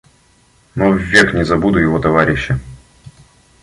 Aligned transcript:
Но 0.73 0.89
ввек 0.89 1.35
не 1.35 1.45
забуду 1.45 1.77
его 1.77 1.99
товарища. 1.99 2.59